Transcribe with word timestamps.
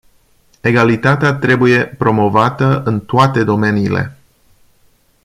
Egalitatea 0.61 1.33
trebuie 1.33 1.85
promovată 1.85 2.83
în 2.85 2.99
toate 2.99 3.43
domeniile. 3.43 4.17